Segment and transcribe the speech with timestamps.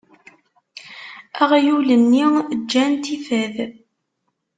[1.41, 2.25] Aɣyul-nni
[2.61, 3.55] ǧǧan-t ifad.